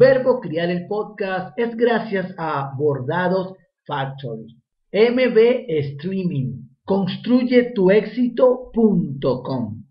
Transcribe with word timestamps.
Verbo 0.00 0.40
Criar 0.40 0.70
el 0.70 0.86
Podcast 0.86 1.52
es 1.58 1.76
gracias 1.76 2.34
a 2.38 2.72
Bordados 2.74 3.52
Factory. 3.84 4.46
MB 4.90 5.66
Streaming. 5.68 6.70
Construye 6.86 7.74
tu 7.74 7.90
éxito.com. 7.90 9.84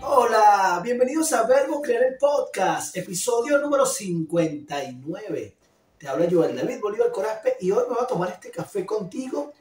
Hola, 0.00 0.80
bienvenidos 0.82 1.34
a 1.34 1.46
Verbo 1.46 1.82
Crear 1.82 2.04
el 2.04 2.16
Podcast, 2.16 2.96
episodio 2.96 3.58
número 3.58 3.84
59. 3.84 5.57
Te 5.98 6.08
habla 6.08 6.28
Joel 6.30 6.56
David 6.56 6.80
Bolívar 6.80 7.10
Corazpe 7.10 7.56
y 7.60 7.72
hoy 7.72 7.82
me 7.88 7.94
voy 7.94 8.04
a 8.04 8.06
tomar 8.06 8.30
este 8.30 8.50
café 8.50 8.86
contigo 8.86 9.52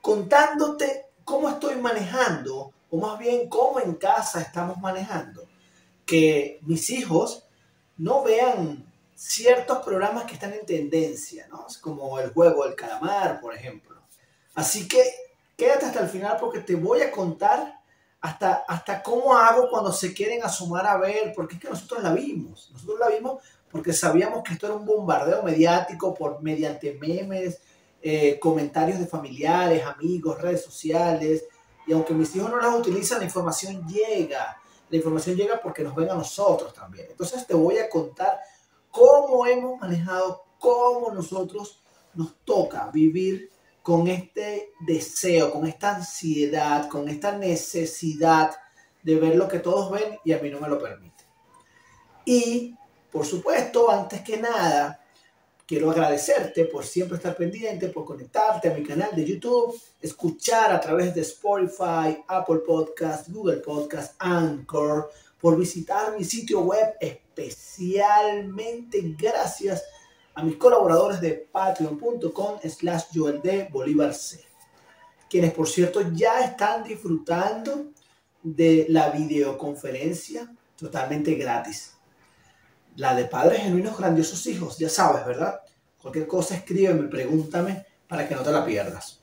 contándote 0.00 1.06
cómo 1.24 1.50
estoy 1.50 1.76
manejando, 1.76 2.72
o 2.90 2.96
más 2.96 3.18
bien 3.18 3.48
cómo 3.50 3.78
en 3.80 3.94
casa 3.96 4.40
estamos 4.40 4.78
manejando, 4.78 5.46
que 6.06 6.58
mis 6.62 6.88
hijos 6.88 7.44
no 7.98 8.22
vean 8.22 8.90
ciertos 9.14 9.78
programas 9.78 10.24
que 10.24 10.34
están 10.34 10.54
en 10.54 10.64
tendencia, 10.64 11.46
¿no? 11.48 11.66
como 11.82 12.18
el 12.18 12.32
juego 12.32 12.64
del 12.64 12.74
calamar, 12.74 13.40
por 13.40 13.54
ejemplo. 13.54 14.00
Así 14.54 14.88
que 14.88 15.04
quédate 15.56 15.86
hasta 15.86 16.00
el 16.00 16.08
final 16.08 16.38
porque 16.40 16.60
te 16.60 16.76
voy 16.76 17.02
a 17.02 17.10
contar 17.10 17.78
hasta, 18.20 18.64
hasta 18.66 19.02
cómo 19.02 19.36
hago 19.36 19.68
cuando 19.68 19.92
se 19.92 20.14
quieren 20.14 20.42
asomar 20.42 20.86
a 20.86 20.96
ver, 20.96 21.32
porque 21.36 21.56
es 21.56 21.60
que 21.60 21.68
nosotros 21.68 22.02
la 22.02 22.14
vimos, 22.14 22.70
nosotros 22.72 22.98
la 22.98 23.08
vimos 23.08 23.42
porque 23.70 23.92
sabíamos 23.92 24.42
que 24.42 24.54
esto 24.54 24.66
era 24.66 24.76
un 24.76 24.86
bombardeo 24.86 25.42
mediático 25.42 26.14
por 26.14 26.42
mediante 26.42 26.98
memes, 27.00 27.60
eh, 28.00 28.38
comentarios 28.38 28.98
de 28.98 29.06
familiares, 29.06 29.84
amigos, 29.84 30.40
redes 30.40 30.64
sociales, 30.64 31.44
y 31.86 31.92
aunque 31.92 32.14
mis 32.14 32.34
hijos 32.36 32.50
no 32.50 32.58
las 32.58 32.74
utilizan, 32.74 33.18
la 33.18 33.24
información 33.24 33.86
llega. 33.86 34.60
La 34.90 34.96
información 34.96 35.36
llega 35.36 35.60
porque 35.60 35.82
nos 35.82 35.94
ven 35.94 36.10
a 36.10 36.14
nosotros 36.14 36.72
también. 36.72 37.06
Entonces 37.10 37.46
te 37.46 37.54
voy 37.54 37.78
a 37.78 37.88
contar 37.88 38.38
cómo 38.90 39.46
hemos 39.46 39.80
manejado, 39.80 40.44
cómo 40.58 41.10
nosotros 41.12 41.82
nos 42.14 42.36
toca 42.44 42.90
vivir 42.92 43.50
con 43.82 44.06
este 44.08 44.72
deseo, 44.80 45.50
con 45.50 45.66
esta 45.66 45.96
ansiedad, 45.96 46.88
con 46.88 47.08
esta 47.08 47.36
necesidad 47.36 48.50
de 49.02 49.16
ver 49.16 49.36
lo 49.36 49.48
que 49.48 49.60
todos 49.60 49.90
ven 49.90 50.18
y 50.24 50.32
a 50.32 50.38
mí 50.38 50.50
no 50.50 50.60
me 50.60 50.68
lo 50.68 50.78
permite. 50.78 51.24
Y 52.24 52.74
por 53.10 53.24
supuesto, 53.24 53.90
antes 53.90 54.20
que 54.20 54.36
nada, 54.36 55.00
quiero 55.66 55.90
agradecerte 55.90 56.64
por 56.64 56.84
siempre 56.84 57.16
estar 57.16 57.36
pendiente, 57.36 57.88
por 57.88 58.04
conectarte 58.04 58.68
a 58.68 58.74
mi 58.74 58.82
canal 58.82 59.10
de 59.14 59.24
YouTube, 59.24 59.78
escuchar 60.00 60.72
a 60.72 60.80
través 60.80 61.14
de 61.14 61.22
Spotify, 61.22 62.22
Apple 62.26 62.60
Podcast, 62.66 63.28
Google 63.28 63.58
Podcast, 63.58 64.14
Anchor, 64.18 65.10
por 65.40 65.58
visitar 65.58 66.16
mi 66.16 66.24
sitio 66.24 66.60
web, 66.60 66.94
especialmente. 67.00 69.00
Gracias 69.18 69.84
a 70.34 70.42
mis 70.42 70.56
colaboradores 70.56 71.20
de 71.20 71.32
patreon.com 71.32 72.58
slash 72.62 73.04
Joel 73.14 73.40
de 73.42 73.68
Bolívar 73.70 74.14
C, 74.14 74.44
quienes 75.28 75.52
por 75.52 75.68
cierto 75.68 76.00
ya 76.12 76.44
están 76.44 76.84
disfrutando 76.84 77.92
de 78.42 78.86
la 78.88 79.10
videoconferencia 79.10 80.54
totalmente 80.76 81.34
gratis 81.34 81.97
la 82.98 83.14
de 83.14 83.24
padres 83.26 83.62
genuinos 83.62 83.96
grandiosos 83.96 84.44
hijos, 84.48 84.76
ya 84.76 84.88
sabes, 84.88 85.24
¿verdad? 85.24 85.60
Cualquier 86.02 86.26
cosa 86.26 86.56
escríbeme, 86.56 87.06
pregúntame 87.06 87.86
para 88.08 88.26
que 88.26 88.34
no 88.34 88.42
te 88.42 88.50
la 88.50 88.64
pierdas. 88.64 89.20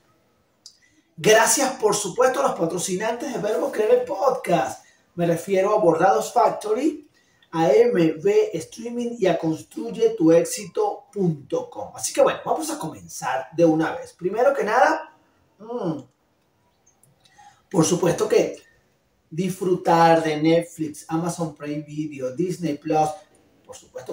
Gracias, 1.14 1.72
por 1.72 1.94
supuesto, 1.94 2.40
a 2.40 2.44
los 2.44 2.58
patrocinantes 2.58 3.34
de 3.34 3.38
Verbo 3.38 3.70
Creer 3.70 4.06
Podcast. 4.06 4.82
Me 5.14 5.26
refiero 5.26 5.74
a 5.74 5.78
Bordados 5.78 6.32
Factory, 6.32 7.06
a 7.52 7.66
MB 7.66 8.26
Streaming 8.54 9.16
y 9.18 9.26
a 9.26 9.38
construyetuexito.com. 9.38 11.92
Así 11.94 12.14
que 12.14 12.22
bueno, 12.22 12.40
vamos 12.46 12.70
a 12.70 12.78
comenzar 12.78 13.48
de 13.54 13.66
una 13.66 13.94
vez. 13.94 14.14
Primero 14.14 14.54
que 14.54 14.64
nada, 14.64 15.14
mm, 15.58 15.98
por 17.70 17.84
supuesto 17.84 18.26
que 18.26 18.56
disfrutar 19.28 20.22
de 20.22 20.40
Netflix, 20.40 21.04
Amazon 21.08 21.54
Prime 21.54 21.82
Video, 21.82 22.34
Disney 22.34 22.78
Plus, 22.78 23.10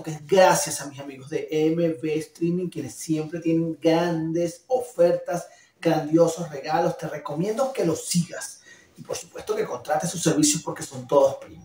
que 0.02 0.12
es 0.12 0.26
gracias 0.26 0.82
a 0.82 0.88
mis 0.88 1.00
amigos 1.00 1.30
de 1.30 1.48
MB 1.76 2.06
Streaming, 2.20 2.70
quienes 2.70 2.96
siempre 2.96 3.40
tienen 3.40 3.78
grandes 3.80 4.64
ofertas, 4.68 5.48
grandiosos 5.80 6.50
regalos. 6.50 6.98
Te 6.98 7.08
recomiendo 7.08 7.72
que 7.74 7.86
los 7.86 8.06
sigas. 8.06 8.62
Y 8.98 9.02
por 9.02 9.16
supuesto 9.16 9.56
que 9.56 9.66
contrates 9.66 10.10
sus 10.10 10.24
servicios 10.24 10.64
porque 10.64 10.84
son 10.84 11.06
todos 11.08 11.36
premium. 11.36 11.64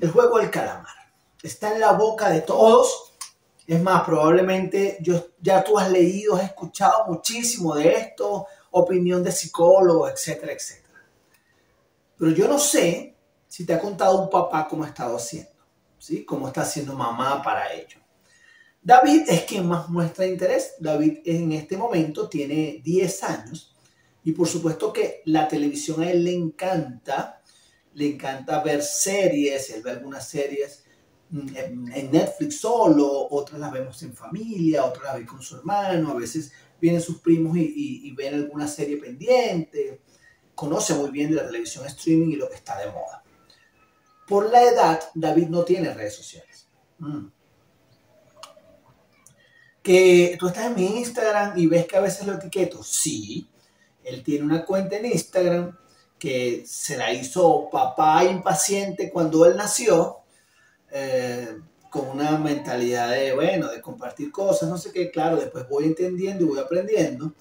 El 0.00 0.10
juego 0.10 0.38
del 0.38 0.50
calamar 0.50 0.94
está 1.42 1.72
en 1.72 1.80
la 1.80 1.92
boca 1.92 2.28
de 2.28 2.40
todos. 2.40 3.14
Es 3.66 3.80
más, 3.80 4.04
probablemente 4.04 4.98
yo, 5.00 5.28
ya 5.40 5.62
tú 5.62 5.78
has 5.78 5.90
leído, 5.90 6.36
has 6.36 6.44
escuchado 6.44 7.06
muchísimo 7.06 7.74
de 7.74 7.94
esto, 7.94 8.46
opinión 8.72 9.22
de 9.22 9.32
psicólogos, 9.32 10.10
etcétera, 10.12 10.52
etcétera. 10.52 11.02
Pero 12.18 12.30
yo 12.32 12.48
no 12.48 12.58
sé 12.58 13.14
si 13.48 13.64
te 13.64 13.72
ha 13.72 13.78
contado 13.78 14.20
un 14.20 14.28
papá 14.28 14.66
cómo 14.68 14.84
ha 14.84 14.88
estado 14.88 15.16
haciendo. 15.16 15.53
¿Sí? 16.04 16.24
Cómo 16.24 16.48
está 16.48 16.62
haciendo 16.62 16.92
mamá 16.94 17.42
para 17.42 17.72
ello. 17.72 17.98
David 18.82 19.22
es 19.28 19.44
quien 19.44 19.66
más 19.66 19.88
muestra 19.88 20.26
interés. 20.26 20.74
David 20.78 21.20
en 21.24 21.52
este 21.52 21.78
momento 21.78 22.28
tiene 22.28 22.82
10 22.84 23.22
años 23.24 23.74
y 24.22 24.32
por 24.32 24.46
supuesto 24.46 24.92
que 24.92 25.22
la 25.24 25.48
televisión 25.48 26.02
a 26.02 26.10
él 26.10 26.24
le 26.24 26.34
encanta. 26.34 27.40
Le 27.94 28.08
encanta 28.08 28.62
ver 28.62 28.82
series, 28.82 29.70
él 29.70 29.82
ve 29.82 29.92
algunas 29.92 30.28
series 30.28 30.84
mm, 31.30 31.56
en 31.94 32.10
Netflix 32.10 32.58
solo, 32.60 33.28
otras 33.30 33.60
las 33.60 33.72
vemos 33.72 34.02
en 34.02 34.14
familia, 34.14 34.84
otras 34.84 35.04
las 35.04 35.18
ve 35.20 35.24
con 35.24 35.40
su 35.40 35.56
hermano, 35.56 36.10
a 36.10 36.14
veces 36.14 36.52
vienen 36.80 37.00
sus 37.00 37.20
primos 37.20 37.56
y, 37.56 38.00
y 38.04 38.10
ven 38.14 38.34
alguna 38.34 38.68
serie 38.68 38.98
pendiente. 38.98 40.02
Conoce 40.54 40.92
muy 40.94 41.10
bien 41.10 41.30
de 41.30 41.36
la 41.36 41.46
televisión 41.46 41.86
streaming 41.86 42.32
y 42.32 42.36
lo 42.36 42.48
que 42.48 42.56
está 42.56 42.78
de 42.78 42.88
moda. 42.88 43.23
Por 44.26 44.50
la 44.50 44.62
edad, 44.62 45.00
David 45.14 45.48
no 45.48 45.64
tiene 45.64 45.92
redes 45.92 46.16
sociales. 46.16 46.68
Mm. 46.98 47.26
Que 49.82 50.36
tú 50.38 50.48
estás 50.48 50.66
en 50.66 50.74
mi 50.76 50.98
Instagram 50.98 51.58
y 51.58 51.66
ves 51.66 51.86
que 51.86 51.96
a 51.96 52.00
veces 52.00 52.26
lo 52.26 52.34
etiqueto. 52.34 52.82
Sí, 52.82 53.48
él 54.02 54.22
tiene 54.22 54.44
una 54.44 54.64
cuenta 54.64 54.96
en 54.96 55.06
Instagram 55.06 55.76
que 56.18 56.64
se 56.66 56.96
la 56.96 57.12
hizo 57.12 57.68
papá 57.70 58.24
impaciente 58.24 59.10
cuando 59.10 59.44
él 59.44 59.56
nació, 59.56 60.20
eh, 60.90 61.58
con 61.90 62.08
una 62.08 62.38
mentalidad 62.38 63.10
de, 63.10 63.34
bueno, 63.34 63.68
de 63.68 63.80
compartir 63.80 64.32
cosas, 64.32 64.68
no 64.68 64.78
sé 64.78 64.90
qué, 64.90 65.10
claro, 65.10 65.36
después 65.36 65.68
voy 65.68 65.84
entendiendo 65.84 66.44
y 66.44 66.48
voy 66.48 66.58
aprendiendo 66.58 67.34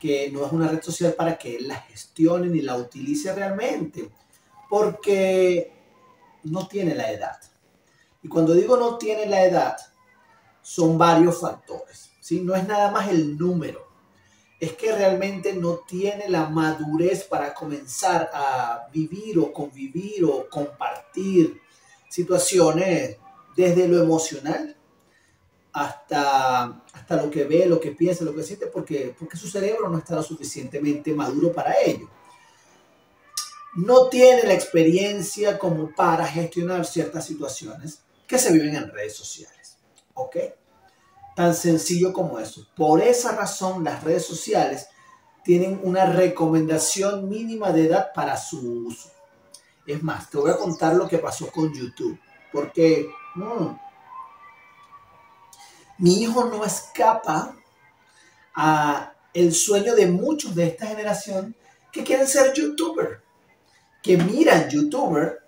que 0.00 0.30
no 0.30 0.44
es 0.44 0.52
una 0.52 0.68
red 0.68 0.82
social 0.82 1.14
para 1.14 1.38
que 1.38 1.56
él 1.56 1.68
la 1.68 1.76
gestione 1.76 2.48
ni 2.48 2.60
la 2.60 2.76
utilice 2.76 3.34
realmente, 3.34 4.10
porque 4.68 5.72
no 6.44 6.66
tiene 6.66 6.94
la 6.94 7.10
edad. 7.10 7.38
Y 8.22 8.28
cuando 8.28 8.54
digo 8.54 8.76
no 8.76 8.96
tiene 8.96 9.26
la 9.26 9.44
edad, 9.44 9.76
son 10.62 10.96
varios 10.96 11.40
factores. 11.40 12.10
¿sí? 12.20 12.40
No 12.40 12.54
es 12.54 12.66
nada 12.66 12.90
más 12.90 13.08
el 13.08 13.36
número. 13.36 13.84
Es 14.60 14.72
que 14.72 14.94
realmente 14.94 15.52
no 15.52 15.80
tiene 15.86 16.28
la 16.28 16.48
madurez 16.48 17.24
para 17.24 17.52
comenzar 17.52 18.30
a 18.32 18.88
vivir 18.92 19.38
o 19.38 19.52
convivir 19.52 20.24
o 20.24 20.48
compartir 20.48 21.60
situaciones 22.08 23.18
desde 23.56 23.88
lo 23.88 24.02
emocional 24.02 24.76
hasta, 25.72 26.82
hasta 26.92 27.16
lo 27.16 27.30
que 27.30 27.44
ve, 27.44 27.66
lo 27.66 27.80
que 27.80 27.90
piensa, 27.90 28.24
lo 28.24 28.34
que 28.34 28.44
siente, 28.44 28.68
porque, 28.68 29.14
porque 29.18 29.36
su 29.36 29.48
cerebro 29.48 29.88
no 29.88 29.98
está 29.98 30.14
lo 30.14 30.22
suficientemente 30.22 31.12
maduro 31.12 31.52
para 31.52 31.74
ello 31.84 32.08
no 33.74 34.08
tiene 34.08 34.44
la 34.44 34.54
experiencia 34.54 35.58
como 35.58 35.92
para 35.94 36.26
gestionar 36.26 36.86
ciertas 36.86 37.26
situaciones 37.26 38.00
que 38.26 38.38
se 38.38 38.52
viven 38.52 38.76
en 38.76 38.90
redes 38.90 39.16
sociales. 39.16 39.78
¿Ok? 40.14 40.36
Tan 41.34 41.54
sencillo 41.54 42.12
como 42.12 42.38
eso. 42.38 42.66
Por 42.76 43.02
esa 43.02 43.32
razón, 43.32 43.82
las 43.82 44.04
redes 44.04 44.24
sociales 44.24 44.86
tienen 45.42 45.80
una 45.82 46.06
recomendación 46.06 47.28
mínima 47.28 47.72
de 47.72 47.86
edad 47.86 48.12
para 48.14 48.36
su 48.36 48.86
uso. 48.86 49.10
Es 49.86 50.02
más, 50.02 50.30
te 50.30 50.38
voy 50.38 50.50
a 50.50 50.56
contar 50.56 50.94
lo 50.94 51.08
que 51.08 51.18
pasó 51.18 51.50
con 51.50 51.74
YouTube. 51.74 52.18
Porque 52.52 53.08
mi 55.98 56.22
hijo 56.22 56.44
no 56.44 56.64
escapa 56.64 57.56
a 58.54 59.12
el 59.32 59.52
sueño 59.52 59.96
de 59.96 60.06
muchos 60.06 60.54
de 60.54 60.68
esta 60.68 60.86
generación 60.86 61.56
que 61.90 62.04
quieren 62.04 62.28
ser 62.28 62.54
youtuber 62.54 63.23
que 64.04 64.18
miran 64.18 64.68
youtuber, 64.68 65.40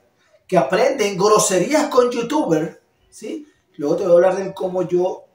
que 0.49 0.57
aprenden 0.57 1.19
groserías 1.19 1.89
con 1.89 2.11
youtuber, 2.11 2.83
¿sí? 3.11 3.47
Luego 3.77 3.97
te 3.97 4.05
voy 4.05 4.13
a 4.13 4.15
hablar 4.15 4.37
de 4.43 4.55
cómo 4.55 4.81
yo 4.89 5.27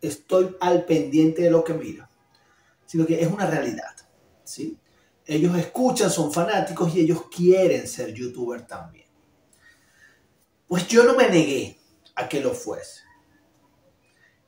estoy 0.00 0.56
al 0.60 0.84
pendiente 0.84 1.42
de 1.42 1.50
lo 1.50 1.64
que 1.64 1.74
miro, 1.74 2.08
sino 2.86 3.04
que 3.04 3.20
es 3.20 3.26
una 3.26 3.46
realidad. 3.46 3.96
¿sí? 4.44 4.78
Ellos 5.24 5.58
escuchan, 5.58 6.08
son 6.08 6.32
fanáticos 6.32 6.94
y 6.94 7.00
ellos 7.00 7.24
quieren 7.34 7.88
ser 7.88 8.14
youtuber 8.14 8.64
también. 8.64 9.08
Pues 10.68 10.86
yo 10.86 11.02
no 11.02 11.16
me 11.16 11.28
negué 11.28 11.80
a 12.14 12.28
que 12.28 12.40
lo 12.40 12.52
fuese. 12.52 13.00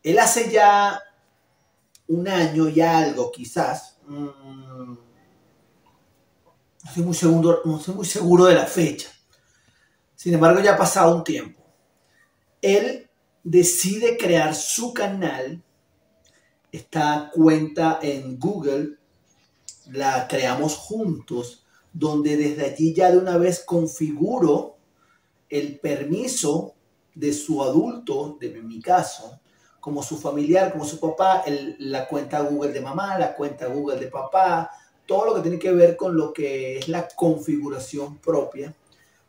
Él 0.04 0.20
hace 0.20 0.48
ya 0.48 1.02
un 2.06 2.28
año 2.28 2.68
y 2.68 2.80
algo, 2.80 3.32
quizás. 3.32 3.98
Mm, 4.06 5.07
no, 6.82 6.88
estoy 6.88 7.02
muy 7.04 7.14
seguro, 7.14 7.60
no 7.64 7.78
estoy 7.78 7.94
muy 7.94 8.06
seguro 8.06 8.44
de 8.44 8.54
la 8.54 8.66
fecha. 8.66 9.08
Sin 10.14 10.34
embargo, 10.34 10.60
ya 10.60 10.74
ha 10.74 10.76
pasado 10.76 11.14
un 11.14 11.24
tiempo. 11.24 11.62
Él 12.60 13.08
decide 13.42 14.16
crear 14.16 14.54
su 14.54 14.92
canal. 14.92 15.62
Esta 16.70 17.30
cuenta 17.32 17.98
en 18.02 18.38
Google 18.38 18.98
la 19.86 20.28
creamos 20.28 20.76
juntos, 20.76 21.64
donde 21.92 22.36
desde 22.36 22.66
allí 22.66 22.92
ya 22.94 23.10
de 23.10 23.18
una 23.18 23.38
vez 23.38 23.64
configuro 23.64 24.76
el 25.48 25.80
permiso 25.80 26.74
de 27.14 27.32
su 27.32 27.62
adulto, 27.62 28.36
de 28.38 28.50
mi 28.62 28.80
caso, 28.80 29.40
como 29.80 30.02
su 30.02 30.18
familiar, 30.18 30.72
como 30.72 30.84
su 30.84 31.00
papá, 31.00 31.42
la 31.78 32.06
cuenta 32.06 32.40
Google 32.40 32.72
de 32.72 32.80
mamá, 32.80 33.18
la 33.18 33.34
cuenta 33.34 33.66
Google 33.66 33.98
de 33.98 34.08
papá, 34.08 34.70
todo 35.08 35.24
lo 35.24 35.34
que 35.34 35.40
tiene 35.40 35.58
que 35.58 35.72
ver 35.72 35.96
con 35.96 36.14
lo 36.14 36.34
que 36.34 36.78
es 36.78 36.86
la 36.86 37.08
configuración 37.08 38.18
propia 38.18 38.74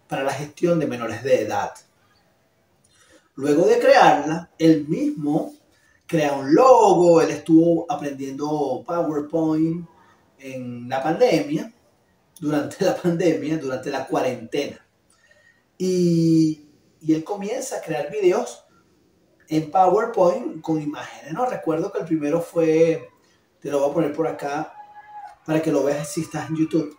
para 0.09 0.23
la 0.23 0.33
gestión 0.33 0.77
de 0.77 0.85
menores 0.85 1.23
de 1.23 1.43
edad. 1.43 1.71
Luego 3.35 3.65
de 3.65 3.79
crearla, 3.79 4.51
él 4.59 4.85
mismo 4.89 5.53
crea 6.05 6.33
un 6.33 6.53
logo, 6.53 7.21
él 7.21 7.29
estuvo 7.29 7.85
aprendiendo 7.89 8.83
PowerPoint 8.85 9.87
en 10.39 10.89
la 10.89 11.01
pandemia, 11.01 11.73
durante 12.41 12.83
la 12.83 12.95
pandemia, 13.01 13.57
durante 13.57 13.89
la 13.89 14.05
cuarentena. 14.05 14.85
Y, 15.77 16.65
él 17.07 17.23
comienza 17.23 17.77
a 17.77 17.81
crear 17.81 18.11
videos 18.11 18.65
en 19.47 19.71
PowerPoint 19.71 20.61
con 20.61 20.81
imágenes. 20.81 21.31
No 21.31 21.45
recuerdo 21.45 21.89
que 21.89 21.99
el 21.99 22.05
primero 22.05 22.41
fue, 22.41 23.07
te 23.61 23.71
lo 23.71 23.79
voy 23.79 23.89
a 23.89 23.93
poner 23.93 24.13
por 24.13 24.27
acá 24.27 24.73
para 25.49 25.63
que 25.63 25.71
lo 25.71 25.83
veas 25.83 26.07
si 26.07 26.21
estás 26.21 26.47
en 26.47 26.57
YouTube. 26.57 26.95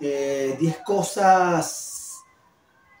10 0.00 0.10
eh, 0.10 0.76
cosas, 0.82 2.24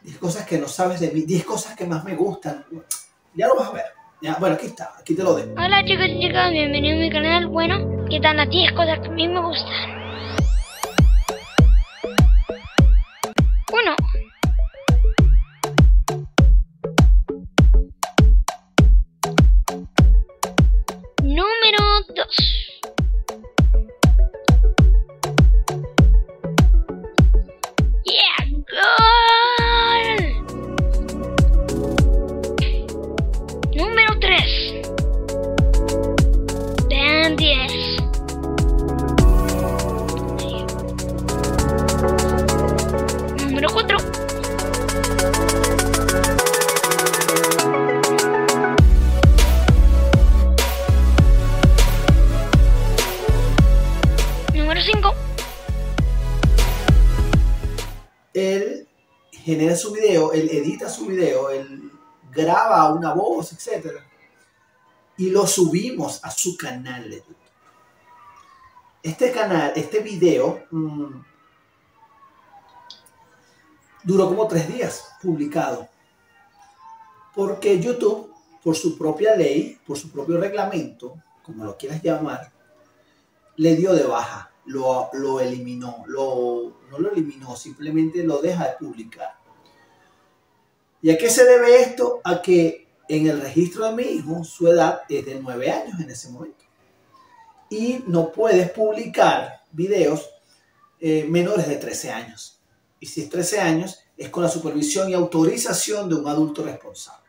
10 0.02 0.18
cosas 0.18 0.44
que 0.44 0.58
no 0.58 0.68
sabes 0.68 1.00
de 1.00 1.10
mí, 1.10 1.22
10 1.22 1.46
cosas 1.46 1.74
que 1.74 1.86
más 1.86 2.04
me 2.04 2.14
gustan. 2.14 2.66
Ya 3.32 3.46
lo 3.46 3.56
vas 3.56 3.70
a 3.70 3.72
ver. 3.72 3.86
Ya, 4.20 4.36
bueno, 4.38 4.54
aquí 4.56 4.66
está, 4.66 4.92
aquí 5.00 5.14
te 5.14 5.22
lo 5.22 5.34
dejo. 5.34 5.52
Hola 5.52 5.82
chicos 5.86 6.04
y 6.08 6.20
chicas, 6.20 6.50
bienvenidos 6.50 6.98
a 6.98 7.00
mi 7.00 7.10
canal. 7.10 7.46
Bueno, 7.48 8.04
¿qué 8.10 8.20
tal 8.20 8.36
las 8.36 8.50
10 8.50 8.72
cosas 8.72 8.98
que 8.98 9.08
a 9.08 9.12
mí 9.12 9.28
me 9.28 9.40
gustan? 9.40 10.01
Genera 59.42 59.76
su 59.76 59.92
video, 59.92 60.32
él 60.32 60.48
edita 60.50 60.88
su 60.88 61.06
video, 61.06 61.50
él 61.50 61.90
graba 62.30 62.92
una 62.92 63.12
voz, 63.12 63.52
etc. 63.52 63.98
Y 65.16 65.30
lo 65.30 65.46
subimos 65.46 66.24
a 66.24 66.30
su 66.30 66.56
canal 66.56 67.10
de 67.10 67.16
YouTube. 67.16 67.36
Este 69.02 69.32
canal, 69.32 69.72
este 69.74 70.00
video, 70.00 70.64
mm, 70.70 71.22
duró 74.04 74.28
como 74.28 74.46
tres 74.46 74.68
días 74.68 75.12
publicado. 75.20 75.88
Porque 77.34 77.80
YouTube, 77.80 78.32
por 78.62 78.76
su 78.76 78.96
propia 78.96 79.34
ley, 79.34 79.78
por 79.86 79.98
su 79.98 80.10
propio 80.10 80.38
reglamento, 80.38 81.16
como 81.42 81.64
lo 81.64 81.76
quieras 81.76 82.02
llamar, 82.02 82.52
le 83.56 83.74
dio 83.74 83.92
de 83.92 84.04
baja 84.04 84.51
lo, 84.66 85.40
eliminó, 85.40 86.04
no 86.06 86.98
lo 86.98 87.10
eliminó, 87.10 87.56
simplemente 87.56 88.22
lo 88.22 88.40
deja 88.40 88.68
de 88.68 88.76
publicar. 88.78 89.34
¿Y 91.00 91.10
a 91.10 91.18
qué 91.18 91.28
se 91.28 91.44
debe 91.44 91.80
esto? 91.80 92.20
A 92.22 92.40
que 92.40 92.88
en 93.08 93.26
el 93.26 93.40
registro 93.40 93.86
de 93.86 93.96
mi 93.96 94.02
hijo 94.04 94.44
su 94.44 94.68
edad 94.68 95.02
es 95.08 95.26
de 95.26 95.40
9 95.40 95.70
años 95.70 96.00
en 96.00 96.10
ese 96.10 96.30
momento. 96.30 96.64
Y 97.68 98.04
no 98.06 98.30
puedes 98.30 98.70
publicar 98.70 99.62
videos 99.72 100.30
eh, 101.00 101.26
menores 101.28 101.66
de 101.66 101.76
13 101.76 102.12
años. 102.12 102.60
Y 103.00 103.06
si 103.06 103.22
es 103.22 103.30
13 103.30 103.60
años, 103.60 103.98
es 104.16 104.28
con 104.28 104.44
la 104.44 104.48
supervisión 104.48 105.10
y 105.10 105.14
autorización 105.14 106.08
de 106.08 106.14
un 106.14 106.28
adulto 106.28 106.62
responsable. 106.62 107.22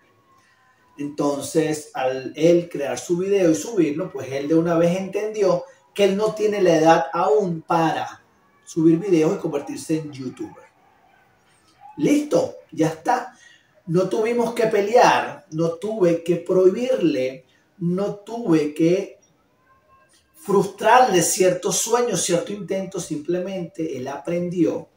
Entonces, 0.98 1.90
al 1.96 2.34
él 2.36 2.70
crear 2.70 3.00
su 3.00 3.18
video 3.18 3.50
y 3.50 3.56
subirlo, 3.56 4.12
pues 4.12 4.32
él 4.32 4.48
de 4.48 4.54
una 4.54 4.76
vez 4.76 4.96
entendió 4.96 5.64
que 5.94 6.06
él 6.06 6.18
no 6.18 6.34
tiene 6.34 6.62
la 6.62 6.75
edad 6.75 7.06
aún 7.13 7.62
para 7.62 8.24
subir 8.66 8.98
videos 8.98 9.36
y 9.36 9.40
convertirse 9.40 10.00
en 10.00 10.12
youtuber. 10.12 10.63
Listo, 11.98 12.56
ya 12.72 12.88
está. 12.88 13.38
No 13.86 14.10
tuvimos 14.10 14.54
que 14.54 14.68
pelear, 14.68 15.45
no 15.51 15.74
tuve 15.74 16.24
que 16.24 16.38
prohibirle, 16.38 17.45
no 17.80 18.16
tuve 18.16 18.74
que 18.74 19.19
frustrarle 20.36 21.22
ciertos 21.22 21.77
sueños, 21.77 22.22
cierto 22.22 22.51
intento, 22.51 23.00
simplemente 23.00 23.98
él 23.98 24.08
aprendió 24.08 24.89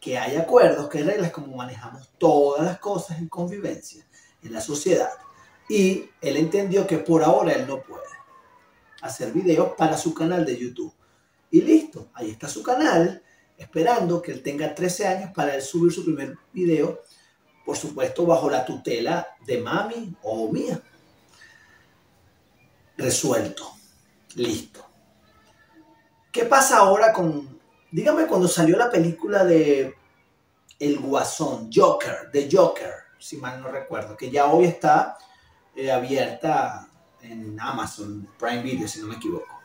que 0.00 0.16
hay 0.16 0.36
acuerdos, 0.36 0.88
que 0.88 0.98
hay 0.98 1.04
reglas 1.04 1.30
como 1.30 1.56
manejamos 1.56 2.08
todas 2.18 2.64
las 2.64 2.78
cosas 2.78 3.18
en 3.18 3.28
convivencia 3.28 4.06
en 4.42 4.52
la 4.52 4.60
sociedad. 4.60 5.10
Y 5.68 6.08
él 6.20 6.36
entendió 6.36 6.86
que 6.86 6.98
por 6.98 7.22
ahora 7.22 7.52
él 7.52 7.66
no 7.66 7.82
puede 7.82 8.02
hacer 9.00 9.32
videos 9.32 9.72
para 9.76 9.96
su 9.96 10.12
canal 10.14 10.44
de 10.44 10.58
YouTube. 10.58 10.92
Y 11.50 11.62
listo, 11.62 12.08
ahí 12.14 12.30
está 12.30 12.48
su 12.48 12.62
canal, 12.62 13.22
esperando 13.56 14.22
que 14.22 14.32
él 14.32 14.42
tenga 14.42 14.74
13 14.74 15.06
años 15.06 15.30
para 15.34 15.54
él 15.54 15.62
subir 15.62 15.92
su 15.92 16.04
primer 16.04 16.36
video, 16.52 17.00
por 17.64 17.76
supuesto 17.76 18.24
bajo 18.24 18.48
la 18.48 18.64
tutela 18.64 19.26
de 19.46 19.58
mami 19.58 20.14
o 20.22 20.50
mía. 20.50 20.80
Resuelto, 22.96 23.72
listo. 24.36 24.86
¿Qué 26.30 26.44
pasa 26.44 26.78
ahora 26.78 27.12
con, 27.12 27.60
dígame 27.90 28.26
cuando 28.26 28.46
salió 28.46 28.76
la 28.76 28.90
película 28.90 29.44
de 29.44 29.94
El 30.78 30.98
Guasón, 31.00 31.70
Joker, 31.74 32.30
de 32.32 32.48
Joker, 32.50 32.92
si 33.18 33.36
mal 33.36 33.60
no 33.60 33.68
recuerdo, 33.68 34.16
que 34.16 34.30
ya 34.30 34.46
hoy 34.46 34.66
está 34.66 35.18
eh, 35.74 35.90
abierta 35.90 36.89
en 37.22 37.58
Amazon 37.60 38.28
Prime 38.38 38.62
Video, 38.62 38.88
si 38.88 39.00
no 39.00 39.06
me 39.06 39.16
equivoco. 39.16 39.58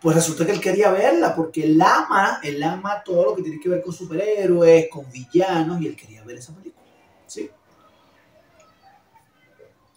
Pues 0.00 0.16
resulta 0.16 0.46
que 0.46 0.52
él 0.52 0.60
quería 0.60 0.90
verla 0.90 1.34
porque 1.36 1.64
él 1.64 1.80
ama, 1.80 2.40
él 2.42 2.62
ama 2.62 3.02
todo 3.04 3.26
lo 3.26 3.36
que 3.36 3.42
tiene 3.42 3.60
que 3.60 3.68
ver 3.68 3.82
con 3.82 3.92
superhéroes, 3.92 4.88
con 4.88 5.10
villanos, 5.10 5.80
y 5.80 5.88
él 5.88 5.96
quería 5.96 6.24
ver 6.24 6.38
esa 6.38 6.54
película. 6.54 6.86
¿sí? 7.26 7.50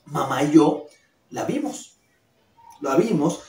Mamá 0.06 0.44
y 0.44 0.52
yo 0.52 0.88
la 1.30 1.46
vimos, 1.46 1.98
la 2.82 2.98
vimos 2.98 3.44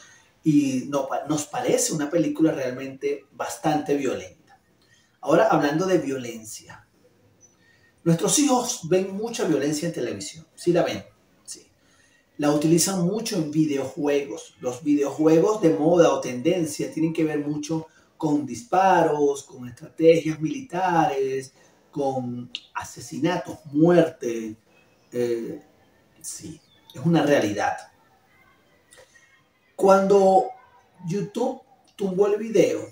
y 0.44 0.88
nos 1.26 1.46
parece 1.46 1.92
una 1.92 2.08
película 2.08 2.52
realmente 2.52 3.26
bastante 3.32 3.96
violenta. 3.96 4.60
Ahora 5.20 5.48
hablando 5.48 5.86
de 5.86 5.98
violencia, 5.98 6.86
nuestros 8.04 8.38
hijos 8.38 8.88
ven 8.88 9.16
mucha 9.16 9.44
violencia 9.44 9.88
en 9.88 9.94
televisión, 9.94 10.46
sí 10.54 10.72
la 10.72 10.82
ven 10.82 11.13
la 12.38 12.50
utilizan 12.50 13.06
mucho 13.06 13.36
en 13.36 13.50
videojuegos. 13.50 14.54
Los 14.60 14.82
videojuegos 14.82 15.62
de 15.62 15.70
moda 15.70 16.12
o 16.12 16.20
tendencia 16.20 16.92
tienen 16.92 17.12
que 17.12 17.24
ver 17.24 17.38
mucho 17.38 17.86
con 18.16 18.44
disparos, 18.46 19.44
con 19.44 19.68
estrategias 19.68 20.40
militares, 20.40 21.52
con 21.90 22.50
asesinatos, 22.74 23.58
muerte. 23.66 24.56
Eh, 25.12 25.62
sí, 26.20 26.60
es 26.92 27.00
una 27.04 27.22
realidad. 27.22 27.76
Cuando 29.76 30.48
YouTube 31.06 31.60
tumbó 31.96 32.26
el 32.26 32.38
video, 32.38 32.88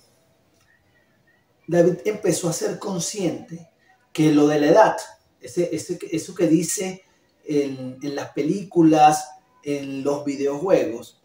David 1.67 1.99
empezó 2.05 2.49
a 2.49 2.53
ser 2.53 2.79
consciente 2.79 3.71
que 4.13 4.33
lo 4.33 4.47
de 4.47 4.61
la 4.61 4.67
edad, 4.67 4.97
ese, 5.41 5.71
eso 5.73 6.35
que 6.35 6.47
dice 6.47 7.03
en, 7.45 7.99
en 8.03 8.15
las 8.15 8.31
películas, 8.31 9.32
en 9.63 10.03
los 10.03 10.25
videojuegos, 10.25 11.21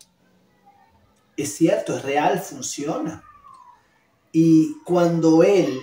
es 1.36 1.56
cierto, 1.56 1.96
es 1.96 2.04
real, 2.04 2.40
funciona. 2.40 3.24
Y 4.32 4.78
cuando 4.84 5.44
él 5.44 5.80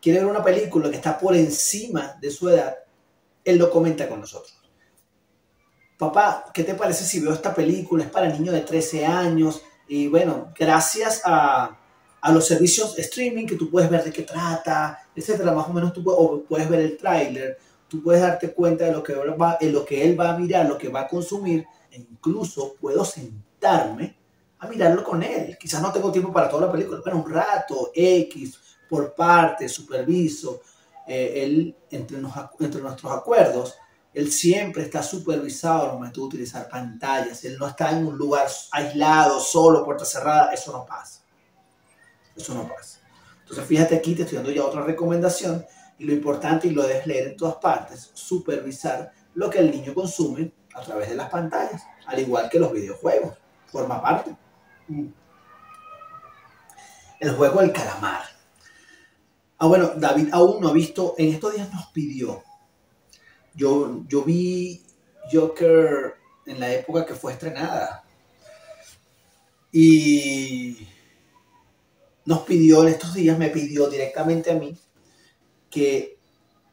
quiere 0.00 0.20
ver 0.20 0.28
una 0.28 0.42
película 0.42 0.90
que 0.90 0.96
está 0.96 1.18
por 1.18 1.36
encima 1.36 2.16
de 2.20 2.30
su 2.30 2.48
edad, 2.48 2.76
él 3.44 3.58
lo 3.58 3.70
comenta 3.70 4.08
con 4.08 4.20
nosotros. 4.20 4.58
Papá, 5.98 6.50
¿qué 6.54 6.64
te 6.64 6.74
parece 6.74 7.04
si 7.04 7.20
veo 7.20 7.32
esta 7.32 7.54
película? 7.54 8.04
Es 8.04 8.10
para 8.10 8.28
niños 8.28 8.54
de 8.54 8.60
13 8.60 9.04
años. 9.04 9.62
Y 9.88 10.06
bueno, 10.08 10.52
gracias 10.58 11.22
a, 11.24 11.76
los 12.32 12.46
servicios 12.46 12.98
streaming 12.98 13.46
que 13.46 13.56
tú 13.56 13.70
puedes 13.70 13.88
ver 13.88 14.04
de 14.04 14.12
qué 14.12 14.22
trata, 14.22 14.98
etcétera, 15.16 15.52
más 15.52 15.68
o 15.68 15.72
menos 15.72 15.92
tú 15.92 16.04
puedes, 16.04 16.46
puedes 16.46 16.68
ver 16.68 16.80
el 16.80 16.96
tráiler, 16.96 17.58
tú 17.88 18.02
puedes 18.02 18.20
darte 18.20 18.52
cuenta 18.52 18.84
de 18.84 18.92
lo 18.92 19.02
que, 19.02 19.14
va, 19.14 19.56
de 19.58 19.72
lo 19.72 19.84
que 19.84 20.04
él 20.04 20.18
va 20.18 20.34
a 20.34 20.38
mirar, 20.38 20.66
lo 20.66 20.76
que 20.76 20.88
va 20.88 21.00
a 21.02 21.08
consumir, 21.08 21.64
e 21.98 22.06
incluso 22.10 22.74
puedo 22.80 23.04
sentarme 23.04 24.16
a 24.58 24.66
mirarlo 24.66 25.04
con 25.04 25.22
él. 25.22 25.56
Quizás 25.58 25.82
no 25.82 25.92
tengo 25.92 26.10
tiempo 26.12 26.32
para 26.32 26.48
toda 26.48 26.66
la 26.66 26.72
película, 26.72 27.00
pero 27.02 27.16
un 27.16 27.30
rato, 27.30 27.90
X, 27.94 28.58
por 28.88 29.14
parte, 29.14 29.68
superviso. 29.68 30.62
Eh, 31.06 31.44
él, 31.44 31.76
entre, 31.90 32.18
entre 32.60 32.82
nuestros 32.82 33.12
acuerdos, 33.12 33.74
él 34.12 34.30
siempre 34.32 34.82
está 34.82 35.02
supervisado 35.02 35.86
al 35.86 35.92
momento 35.94 36.20
de 36.20 36.26
utilizar 36.26 36.68
pantallas. 36.68 37.44
Él 37.44 37.56
no 37.58 37.66
está 37.66 37.90
en 37.90 38.06
un 38.06 38.16
lugar 38.16 38.48
aislado, 38.72 39.40
solo, 39.40 39.84
puerta 39.84 40.04
cerrada. 40.04 40.52
Eso 40.52 40.72
no 40.72 40.84
pasa. 40.84 41.22
Eso 42.36 42.54
no 42.54 42.68
pasa. 42.68 43.00
Entonces, 43.40 43.64
fíjate 43.64 43.96
aquí, 43.96 44.14
te 44.14 44.22
estoy 44.22 44.36
dando 44.36 44.50
ya 44.50 44.64
otra 44.64 44.82
recomendación. 44.82 45.64
Y 45.98 46.04
lo 46.04 46.12
importante, 46.12 46.68
y 46.68 46.70
lo 46.70 46.82
debes 46.82 47.06
leer 47.06 47.28
en 47.28 47.36
todas 47.36 47.56
partes, 47.56 48.10
supervisar 48.14 49.12
lo 49.34 49.50
que 49.50 49.58
el 49.58 49.70
niño 49.70 49.94
consume 49.94 50.52
a 50.78 50.82
través 50.82 51.08
de 51.08 51.16
las 51.16 51.28
pantallas, 51.28 51.82
al 52.06 52.18
igual 52.18 52.48
que 52.48 52.58
los 52.58 52.72
videojuegos. 52.72 53.36
Forma 53.66 54.00
parte. 54.00 54.34
El 57.20 57.32
juego 57.32 57.60
del 57.60 57.72
calamar. 57.72 58.22
Ah, 59.58 59.66
bueno, 59.66 59.92
David 59.96 60.28
aún 60.32 60.60
no 60.60 60.68
ha 60.68 60.72
visto, 60.72 61.14
en 61.18 61.34
estos 61.34 61.54
días 61.54 61.72
nos 61.72 61.86
pidió. 61.88 62.42
Yo, 63.54 64.04
yo 64.06 64.22
vi 64.22 64.84
Joker 65.30 66.14
en 66.46 66.60
la 66.60 66.72
época 66.72 67.04
que 67.04 67.14
fue 67.14 67.32
estrenada. 67.32 68.04
Y 69.72 70.86
nos 72.24 72.40
pidió, 72.40 72.82
en 72.82 72.88
estos 72.88 73.14
días 73.14 73.36
me 73.36 73.50
pidió 73.50 73.88
directamente 73.88 74.50
a 74.50 74.54
mí 74.54 74.78
que 75.70 76.17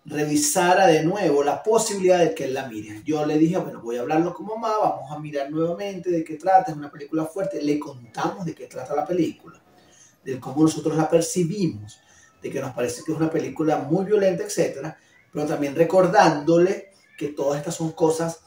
revisara 0.06 0.86
de 0.88 1.04
nuevo 1.04 1.44
la 1.44 1.64
posibilidad 1.64 2.20
de 2.20 2.36
que 2.36 2.46
él 2.46 2.54
la 2.54 2.68
mire. 2.68 3.02
Yo 3.04 3.26
le 3.26 3.38
dije, 3.38 3.58
bueno, 3.58 3.82
voy 3.82 3.98
a 3.98 4.02
hablarlo 4.02 4.34
con 4.34 4.46
mamá, 4.46 4.78
vamos 4.80 5.12
a 5.12 5.20
mirar 5.20 5.50
nuevamente 5.50 6.12
de 6.12 6.24
qué 6.24 6.36
trata, 6.36 6.72
es 6.72 6.78
una 6.78 6.92
película 6.92 7.26
fuerte, 7.26 7.62
le 7.62 7.80
contamos 7.80 8.46
de 8.46 8.54
qué 8.54 8.68
trata 8.68 8.96
la 8.96 9.06
película, 9.06 9.60
de 10.24 10.40
cómo 10.40 10.62
nosotros 10.62 10.96
la 10.96 11.10
percibimos, 11.10 12.00
de 12.42 12.52
que 12.52 12.60
nos 12.60 12.74
parece 12.74 13.04
que 13.04 13.12
es 13.12 13.18
una 13.18 13.32
película 13.32 13.78
muy 13.78 14.06
violenta, 14.06 14.44
etcétera, 14.44 14.96
pero 15.32 15.48
también 15.48 15.76
recordándole 15.76 16.92
que 17.18 17.30
todas 17.30 17.58
estas 17.58 17.76
son 17.76 17.92
cosas 17.94 18.42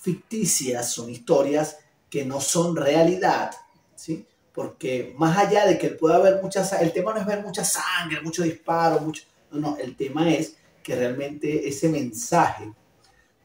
ficticias, 0.00 0.90
son 0.90 1.10
historias 1.10 1.78
que 2.10 2.24
no 2.24 2.40
son 2.40 2.74
realidad, 2.74 3.52
¿sí? 3.94 4.26
Porque 4.52 5.14
más 5.16 5.38
allá 5.38 5.66
de 5.66 5.78
que 5.78 5.86
él 5.86 5.96
pueda 5.96 6.18
ver 6.18 6.40
muchas, 6.42 6.72
el 6.72 6.92
tema 6.92 7.14
no 7.14 7.20
es 7.20 7.26
ver 7.26 7.44
mucha 7.44 7.64
sangre, 7.64 8.20
mucho 8.20 8.42
disparo, 8.42 9.00
mucho, 9.00 9.22
no, 9.52 9.60
no, 9.60 9.76
el 9.76 9.96
tema 9.96 10.32
es 10.32 10.56
que 10.88 10.96
realmente 10.96 11.68
ese 11.68 11.86
mensaje 11.90 12.72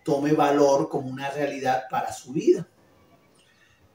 tome 0.01 0.31
valor 0.31 0.87
como 0.87 1.09
una 1.09 1.29
realidad 1.29 1.83
para 1.89 2.13
su 2.13 2.31
vida. 2.31 2.65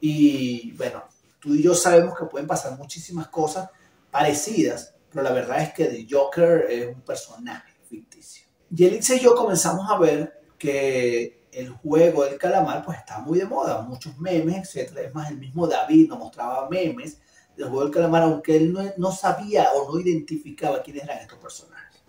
Y 0.02 0.72
bueno, 0.72 1.04
tú 1.40 1.54
y 1.54 1.62
yo 1.62 1.74
sabemos 1.74 2.14
que 2.18 2.26
pueden 2.26 2.46
pasar 2.46 2.76
muchísimas 2.76 3.28
cosas 3.28 3.70
parecidas, 4.10 4.94
pero 5.10 5.22
la 5.22 5.32
verdad 5.32 5.62
es 5.62 5.72
que 5.72 5.86
The 5.86 6.06
Joker 6.10 6.66
es 6.68 6.94
un 6.94 7.00
personaje 7.00 7.72
ficticio. 7.88 8.46
Y 8.70 8.84
Elix 8.84 9.08
y 9.08 9.20
yo 9.20 9.34
comenzamos 9.34 9.90
a 9.90 9.96
ver 9.96 10.42
que 10.58 11.48
el 11.50 11.70
juego 11.70 12.24
del 12.24 12.36
calamar 12.36 12.84
pues 12.84 12.98
está 12.98 13.20
muy 13.20 13.38
de 13.38 13.46
moda, 13.46 13.80
muchos 13.80 14.18
memes, 14.18 14.76
etc. 14.76 14.94
Es 15.06 15.14
más, 15.14 15.30
el 15.30 15.38
mismo 15.38 15.66
David 15.66 16.10
nos 16.10 16.18
mostraba 16.18 16.68
memes 16.68 17.18
del 17.56 17.68
juego 17.70 17.84
del 17.84 17.94
calamar, 17.94 18.24
aunque 18.24 18.58
él 18.58 18.76
no, 18.98 19.10
sabía 19.10 19.70
o 19.72 19.90
no 19.90 19.98
identificaba 19.98 20.82
quiénes 20.82 21.04
eran 21.04 21.20
estos 21.20 21.38
personajes. 21.38 22.02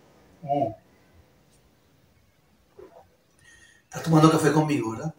Oh. 0.43 0.75
Estás 3.89 4.03
tomando 4.03 4.29
café 4.29 4.51
conmigo, 4.51 4.91
¿verdad? 4.91 5.15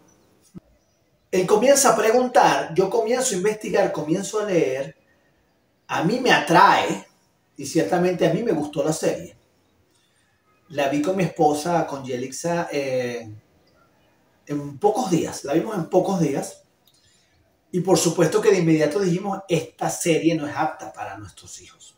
Él 1.32 1.44
comienza 1.44 1.92
a 1.92 1.96
preguntar, 1.96 2.72
yo 2.72 2.88
comienzo 2.88 3.34
a 3.34 3.38
investigar, 3.38 3.90
comienzo 3.90 4.38
a 4.38 4.44
leer, 4.44 4.96
a 5.88 6.04
mí 6.04 6.20
me 6.20 6.30
atrae 6.30 7.04
y 7.56 7.66
ciertamente 7.66 8.28
a 8.28 8.32
mí 8.32 8.44
me 8.44 8.52
gustó 8.52 8.84
la 8.84 8.92
serie. 8.92 9.36
La 10.68 10.88
vi 10.88 11.02
con 11.02 11.16
mi 11.16 11.24
esposa, 11.24 11.84
con 11.84 12.04
Yelixa, 12.04 12.68
eh, 12.70 13.28
en 14.46 14.78
pocos 14.78 15.10
días, 15.10 15.42
la 15.42 15.54
vimos 15.54 15.74
en 15.74 15.90
pocos 15.90 16.20
días. 16.20 16.62
Y 17.72 17.80
por 17.80 17.98
supuesto 17.98 18.40
que 18.40 18.52
de 18.52 18.58
inmediato 18.58 19.00
dijimos, 19.00 19.40
esta 19.48 19.90
serie 19.90 20.36
no 20.36 20.46
es 20.46 20.54
apta 20.54 20.92
para 20.92 21.18
nuestros 21.18 21.60
hijos. 21.60 21.96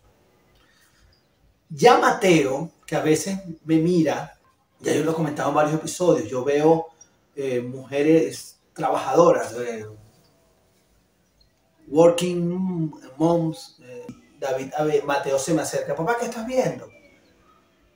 Ya 1.68 1.98
Mateo, 1.98 2.70
que 2.86 2.96
a 2.96 3.00
veces 3.00 3.38
me 3.64 3.76
mira 3.76 4.38
ya 4.82 4.92
yo 4.92 5.04
lo 5.04 5.12
he 5.12 5.14
comentado 5.14 5.48
en 5.50 5.54
varios 5.54 5.74
episodios, 5.74 6.28
yo 6.28 6.44
veo 6.44 6.88
eh, 7.36 7.60
mujeres 7.60 8.58
trabajadoras, 8.74 9.54
eh, 9.54 9.86
working 11.86 12.92
moms, 13.16 13.76
eh, 13.80 14.06
David 14.40 15.04
Mateo 15.04 15.38
se 15.38 15.54
me 15.54 15.62
acerca, 15.62 15.94
papá, 15.94 16.16
¿qué 16.18 16.26
estás 16.26 16.44
viendo? 16.44 16.88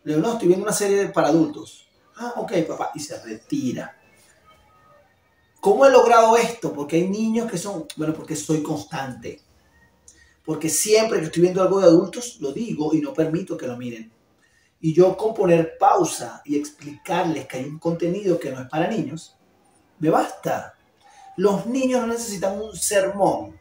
Le 0.05 0.15
digo, 0.15 0.25
no, 0.25 0.35
estoy 0.35 0.47
viendo 0.47 0.65
una 0.65 0.73
serie 0.73 1.09
para 1.09 1.29
adultos. 1.29 1.89
Ah, 2.15 2.35
ok, 2.37 2.53
papá, 2.69 2.93
y 2.95 3.01
se 3.01 3.21
retira. 3.21 3.99
¿Cómo 5.61 5.85
he 5.85 5.91
logrado 5.91 6.37
esto? 6.37 6.73
Porque 6.73 6.97
hay 6.97 7.09
niños 7.09 7.51
que 7.51 7.59
son, 7.59 7.87
bueno, 7.97 8.15
porque 8.15 8.37
soy 8.37 8.63
constante. 8.63 9.41
Porque 10.45 10.69
siempre 10.69 11.19
que 11.19 11.27
estoy 11.27 11.43
viendo 11.43 11.61
algo 11.61 11.81
de 11.81 11.87
adultos, 11.87 12.39
lo 12.41 12.53
digo 12.53 12.95
y 12.95 13.01
no 13.01 13.13
permito 13.13 13.57
que 13.57 13.67
lo 13.67 13.77
miren 13.77 14.16
y 14.81 14.95
yo 14.95 15.17
con 15.17 15.35
poner 15.35 15.79
pausa 15.79 16.43
y 16.45 16.57
explicarles 16.57 17.47
que 17.47 17.59
hay 17.59 17.65
un 17.65 17.79
contenido 17.79 18.39
que 18.39 18.51
no 18.51 18.61
es 18.61 18.69
para 18.69 18.89
niños, 18.89 19.37
me 19.99 20.11
basta. 20.11 20.75
Los 21.37 21.67
niños 21.67 22.03
no 22.03 22.09
necesitan 22.09 22.61
un 22.61 22.75
sermón, 22.77 23.59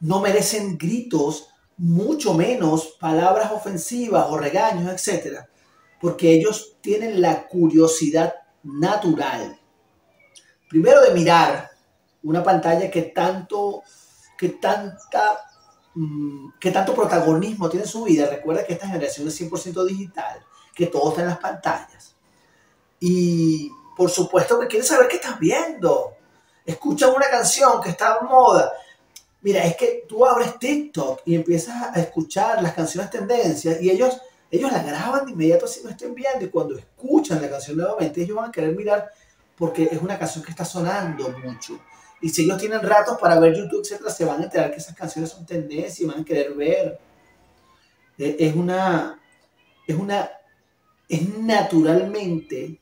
no 0.00 0.20
merecen 0.20 0.78
gritos, 0.78 1.48
mucho 1.76 2.34
menos 2.34 2.96
palabras 3.00 3.52
ofensivas 3.52 4.26
o 4.28 4.36
regaños, 4.36 4.90
etc. 4.90 5.44
Porque 6.00 6.32
ellos 6.32 6.76
tienen 6.80 7.20
la 7.20 7.46
curiosidad 7.46 8.34
natural. 8.62 9.58
Primero 10.68 11.02
de 11.02 11.14
mirar 11.14 11.70
una 12.22 12.42
pantalla 12.42 12.90
que 12.90 13.02
tanto, 13.02 13.82
que 14.36 14.50
tanta 14.50 15.47
Mm, 16.00 16.50
que 16.60 16.70
tanto 16.70 16.94
protagonismo 16.94 17.68
tiene 17.68 17.84
su 17.84 18.04
vida. 18.04 18.30
Recuerda 18.30 18.64
que 18.64 18.74
esta 18.74 18.86
generación 18.86 19.26
es 19.26 19.40
100% 19.40 19.84
digital, 19.84 20.44
que 20.72 20.86
todo 20.86 21.10
está 21.10 21.22
en 21.22 21.28
las 21.28 21.38
pantallas. 21.38 22.14
Y 23.00 23.68
por 23.96 24.08
supuesto 24.08 24.60
que 24.60 24.68
quieren 24.68 24.86
saber 24.86 25.08
qué 25.08 25.16
estás 25.16 25.40
viendo. 25.40 26.12
Escuchan 26.64 27.10
una 27.10 27.28
canción 27.28 27.82
que 27.82 27.90
está 27.90 28.18
en 28.20 28.28
moda. 28.28 28.72
Mira, 29.40 29.64
es 29.64 29.76
que 29.76 30.04
tú 30.08 30.24
abres 30.24 30.56
TikTok 30.60 31.22
y 31.24 31.34
empiezas 31.34 31.96
a 31.96 32.00
escuchar 32.00 32.62
las 32.62 32.74
canciones 32.74 33.10
tendencias 33.10 33.82
y 33.82 33.90
ellos, 33.90 34.20
ellos 34.52 34.70
la 34.70 34.84
graban 34.84 35.26
de 35.26 35.32
inmediato 35.32 35.66
si 35.66 35.82
no 35.82 35.90
estén 35.90 36.14
viendo 36.14 36.44
y 36.44 36.48
cuando 36.48 36.78
escuchan 36.78 37.42
la 37.42 37.50
canción 37.50 37.76
nuevamente 37.76 38.22
ellos 38.22 38.36
van 38.36 38.50
a 38.50 38.52
querer 38.52 38.76
mirar 38.76 39.10
porque 39.56 39.88
es 39.90 40.00
una 40.00 40.16
canción 40.16 40.44
que 40.44 40.50
está 40.52 40.64
sonando 40.64 41.28
mucho. 41.44 41.80
Y 42.20 42.28
si 42.30 42.42
ellos 42.42 42.58
tienen 42.58 42.82
ratos 42.82 43.18
para 43.18 43.38
ver 43.38 43.56
YouTube, 43.56 43.82
etcétera, 43.82 44.10
se 44.10 44.24
van 44.24 44.40
a 44.40 44.44
enterar 44.44 44.70
que 44.70 44.78
esas 44.78 44.94
canciones 44.94 45.30
son 45.30 45.46
tendencia 45.46 46.04
y 46.04 46.06
van 46.06 46.20
a 46.20 46.24
querer 46.24 46.54
ver. 46.54 46.98
E, 48.18 48.36
es 48.40 48.54
una, 48.54 49.20
es 49.86 49.96
una, 49.96 50.28
es 51.08 51.38
naturalmente 51.38 52.80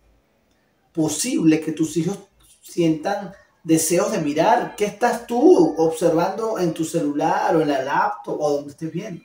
posible 0.93 1.61
que 1.61 1.73
tus 1.73 1.97
hijos 1.99 2.19
sientan 2.62 3.33
deseos 3.62 4.12
de 4.12 4.19
mirar 4.19 4.75
qué 4.76 4.87
estás 4.87 5.26
tú 5.26 5.75
observando 5.76 6.59
en 6.59 6.73
tu 6.73 6.85
celular 6.85 7.57
o 7.57 7.61
en 7.61 7.69
la 7.69 7.83
laptop 7.83 8.40
o 8.40 8.52
donde 8.52 8.71
estés 8.71 8.90
viendo. 8.90 9.23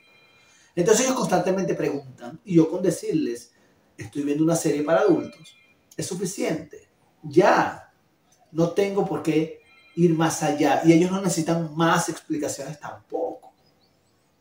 Entonces 0.74 1.06
ellos 1.06 1.16
constantemente 1.16 1.74
preguntan 1.74 2.40
y 2.44 2.56
yo 2.56 2.68
con 2.68 2.82
decirles, 2.82 3.52
estoy 3.96 4.22
viendo 4.22 4.44
una 4.44 4.56
serie 4.56 4.82
para 4.82 5.00
adultos, 5.00 5.56
es 5.96 6.06
suficiente. 6.06 6.88
Ya, 7.22 7.92
no 8.50 8.70
tengo 8.70 9.06
por 9.06 9.22
qué 9.22 9.61
ir 9.94 10.14
más 10.14 10.42
allá 10.42 10.82
y 10.84 10.92
ellos 10.92 11.10
no 11.10 11.20
necesitan 11.20 11.74
más 11.76 12.08
explicaciones 12.08 12.78
tampoco. 12.78 13.52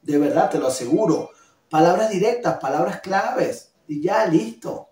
De 0.01 0.17
verdad, 0.17 0.50
te 0.50 0.60
lo 0.60 0.67
aseguro. 0.67 1.31
Palabras 1.70 2.10
directas, 2.10 2.58
palabras 2.60 3.01
claves 3.01 3.72
y 3.88 4.01
ya, 4.01 4.25
listo. 4.25 4.89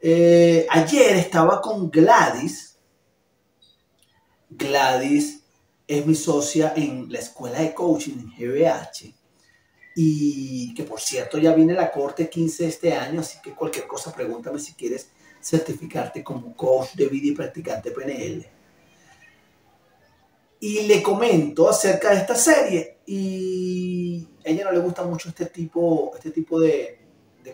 Eh, 0.00 0.66
ayer 0.70 1.16
estaba 1.16 1.60
con 1.60 1.90
Gladys. 1.90 2.78
Gladys 4.50 5.42
es 5.86 6.06
mi 6.06 6.14
socia 6.14 6.72
en 6.76 7.10
la 7.10 7.18
escuela 7.18 7.60
de 7.60 7.74
coaching 7.74 8.18
en 8.18 8.30
GBH. 8.30 9.14
Y 9.98 10.74
que 10.74 10.82
por 10.82 11.00
cierto 11.00 11.38
ya 11.38 11.54
viene 11.54 11.72
la 11.72 11.90
corte 11.90 12.28
15 12.28 12.64
de 12.64 12.68
este 12.68 12.92
año, 12.92 13.20
así 13.20 13.38
que 13.42 13.54
cualquier 13.54 13.86
cosa 13.86 14.12
pregúntame 14.12 14.58
si 14.58 14.74
quieres 14.74 15.08
certificarte 15.42 16.22
como 16.22 16.54
coach 16.54 16.94
de 16.94 17.06
vida 17.06 17.28
y 17.28 17.32
practicante 17.32 17.92
PNL. 17.92 18.55
Y 20.60 20.82
le 20.82 21.02
comento 21.02 21.68
acerca 21.68 22.10
de 22.10 22.16
esta 22.18 22.34
serie 22.34 22.98
y 23.06 24.26
a 24.44 24.50
ella 24.50 24.64
no 24.64 24.72
le 24.72 24.78
gusta 24.80 25.04
mucho 25.04 25.28
este 25.28 25.46
tipo, 25.46 26.12
este 26.14 26.30
tipo 26.30 26.60
de, 26.60 27.00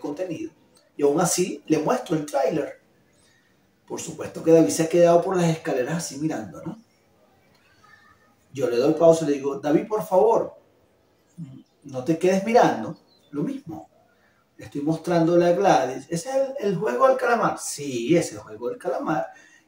contenido. 0.01 0.51
Y 0.97 1.03
aún 1.03 1.19
así 1.21 1.63
le 1.67 1.77
muestro 1.77 2.15
el 2.15 2.25
tráiler. 2.25 2.81
Por 3.85 3.99
supuesto 3.99 4.43
que 4.43 4.51
David 4.51 4.69
se 4.69 4.83
ha 4.83 4.89
quedado 4.89 5.21
por 5.21 5.37
las 5.37 5.49
escaleras 5.49 5.97
así 5.97 6.17
mirando, 6.17 6.61
¿no? 6.63 6.81
Yo 8.51 8.69
le 8.69 8.77
doy 8.77 8.93
pausa 8.93 9.25
y 9.25 9.27
le 9.29 9.33
digo, 9.33 9.59
David, 9.59 9.87
por 9.87 10.05
favor, 10.05 10.55
no 11.83 12.03
te 12.03 12.17
quedes 12.17 12.43
mirando. 12.43 12.97
Lo 13.31 13.43
mismo. 13.43 13.89
estoy 14.57 14.81
mostrándole 14.81 15.45
a 15.47 15.53
Gladys. 15.53 16.05
¿Ese 16.09 16.29
es 16.29 16.35
el, 16.59 16.77
juego 16.77 17.07
del 17.07 17.17
calamar? 17.17 17.57
Sí, 17.59 18.15
es 18.15 18.31
el 18.31 18.39
juego 18.39 18.69
del 18.69 18.77
calamar. 18.77 19.27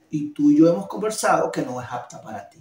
Y 0.10 0.32
tú 0.32 0.52
y 0.52 0.58
yo 0.60 0.70
hemos 0.70 0.88
conversado 0.88 1.52
que 1.52 1.64
no 1.64 1.82
es 1.82 1.88
apta 1.90 2.22
para 2.22 2.48
ti. 2.48 2.60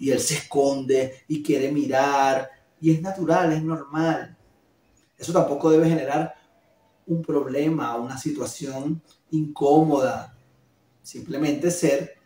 Y 0.00 0.10
él 0.10 0.18
se 0.18 0.34
esconde 0.34 1.22
y 1.28 1.42
quiere 1.42 1.70
mirar. 1.70 2.50
Y 2.80 2.90
es 2.90 3.00
natural, 3.00 3.52
es 3.52 3.62
normal. 3.62 4.36
Eso 5.16 5.32
tampoco 5.32 5.70
debe 5.70 5.88
generar 5.88 6.34
un 7.06 7.22
problema, 7.22 7.94
una 7.96 8.18
situación 8.18 9.00
incómoda. 9.30 10.36
Simplemente 11.02 11.70
ser 11.70 12.16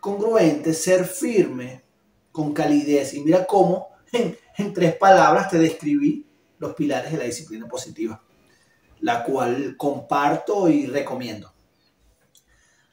congruente, 0.00 0.74
ser 0.74 1.04
firme, 1.04 1.84
con 2.32 2.52
calidez. 2.52 3.14
Y 3.14 3.20
mira 3.20 3.44
cómo 3.44 3.88
en, 4.12 4.72
tres 4.72 4.96
palabras 4.96 5.50
te 5.50 5.58
describí 5.58 6.26
los 6.58 6.74
pilares 6.74 7.12
de 7.12 7.18
la 7.18 7.24
disciplina 7.24 7.68
positiva, 7.68 8.22
la 9.00 9.24
cual 9.24 9.76
comparto 9.76 10.68
y 10.68 10.86
recomiendo. 10.86 11.52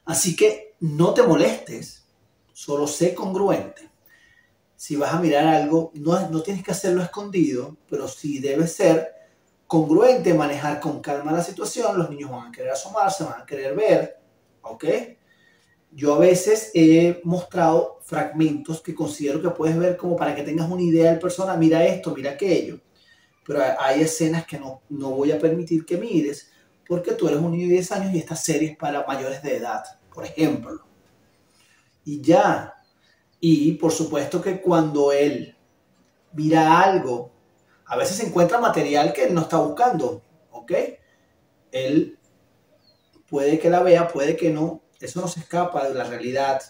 Así 0.04 0.36
que 0.36 0.74
no 0.80 1.14
te 1.14 1.22
molestes, 1.22 2.06
solo 2.52 2.86
sé 2.86 3.14
congruente. 3.14 3.90
Si 4.76 4.96
vas 4.96 5.14
a 5.14 5.20
mirar 5.20 5.46
algo, 5.46 5.90
no, 5.94 6.28
no 6.28 6.42
tienes 6.42 6.62
que 6.62 6.70
hacerlo 6.70 7.02
escondido, 7.02 7.76
pero 7.88 8.06
sí 8.08 8.38
debe 8.38 8.66
ser 8.66 9.16
congruente, 9.66 10.34
manejar 10.34 10.80
con 10.80 11.00
calma 11.00 11.32
la 11.32 11.42
situación, 11.42 11.98
los 11.98 12.10
niños 12.10 12.30
van 12.30 12.48
a 12.48 12.52
querer 12.52 12.70
asomarse, 12.70 13.24
van 13.24 13.42
a 13.42 13.46
querer 13.46 13.74
ver, 13.74 14.18
¿ok? 14.62 14.84
Yo 15.92 16.14
a 16.14 16.18
veces 16.18 16.70
he 16.74 17.20
mostrado 17.24 18.00
fragmentos 18.04 18.80
que 18.82 18.94
considero 18.94 19.40
que 19.40 19.50
puedes 19.50 19.76
ver 19.78 19.96
como 19.96 20.14
para 20.14 20.34
que 20.34 20.42
tengas 20.42 20.70
una 20.70 20.82
idea 20.82 21.10
del 21.10 21.18
persona, 21.18 21.56
mira 21.56 21.84
esto, 21.84 22.14
mira 22.14 22.32
aquello, 22.32 22.78
pero 23.44 23.62
hay 23.78 24.02
escenas 24.02 24.46
que 24.46 24.58
no, 24.58 24.82
no 24.90 25.10
voy 25.10 25.32
a 25.32 25.38
permitir 25.38 25.84
que 25.84 25.96
mires 25.96 26.50
porque 26.86 27.12
tú 27.12 27.28
eres 27.28 27.40
un 27.40 27.52
niño 27.52 27.66
de 27.68 27.74
10 27.74 27.92
años 27.92 28.14
y 28.14 28.18
esta 28.18 28.36
serie 28.36 28.70
es 28.70 28.76
para 28.76 29.04
mayores 29.06 29.42
de 29.42 29.56
edad, 29.56 29.82
por 30.12 30.24
ejemplo. 30.24 30.84
Y 32.04 32.20
ya, 32.20 32.74
y 33.40 33.72
por 33.72 33.92
supuesto 33.92 34.40
que 34.40 34.60
cuando 34.60 35.12
él 35.12 35.56
mira 36.32 36.80
algo 36.80 37.30
a 37.86 37.96
veces 37.96 38.20
encuentra 38.20 38.60
material 38.60 39.12
que 39.12 39.24
él 39.24 39.34
no 39.34 39.42
está 39.42 39.58
buscando, 39.58 40.22
¿ok? 40.50 40.72
Él 41.70 42.18
puede 43.28 43.58
que 43.58 43.70
la 43.70 43.82
vea, 43.82 44.08
puede 44.08 44.36
que 44.36 44.50
no, 44.50 44.82
eso 45.00 45.20
no 45.20 45.28
se 45.28 45.40
escapa 45.40 45.86
de 45.86 45.94
la 45.94 46.04
realidad, 46.04 46.60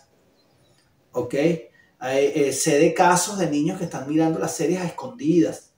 ¿ok? 1.12 1.34
Eh, 1.34 2.52
sé 2.52 2.78
de 2.78 2.92
casos 2.92 3.38
de 3.38 3.48
niños 3.48 3.78
que 3.78 3.84
están 3.84 4.06
mirando 4.06 4.38
las 4.38 4.54
series 4.54 4.80
a 4.80 4.84
escondidas 4.84 5.72